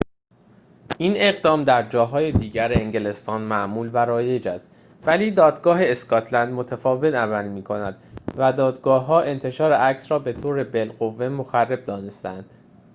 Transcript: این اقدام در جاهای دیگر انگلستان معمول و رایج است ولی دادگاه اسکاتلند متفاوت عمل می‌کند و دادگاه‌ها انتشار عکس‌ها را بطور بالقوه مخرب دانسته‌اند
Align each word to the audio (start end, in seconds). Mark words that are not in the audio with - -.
این 0.97 1.13
اقدام 1.15 1.63
در 1.63 1.89
جاهای 1.89 2.31
دیگر 2.31 2.71
انگلستان 2.73 3.41
معمول 3.41 3.89
و 3.93 3.97
رایج 3.97 4.47
است 4.47 4.71
ولی 5.05 5.31
دادگاه 5.31 5.77
اسکاتلند 5.83 6.53
متفاوت 6.53 7.13
عمل 7.13 7.47
می‌کند 7.47 7.95
و 8.37 8.53
دادگاه‌ها 8.53 9.21
انتشار 9.21 9.73
عکس‌ها 9.73 10.17
را 10.17 10.23
بطور 10.23 10.63
بالقوه 10.63 11.29
مخرب 11.29 11.85
دانسته‌اند 11.85 12.49